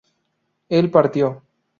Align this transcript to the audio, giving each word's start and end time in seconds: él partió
él 0.69 0.89
partió 0.89 1.43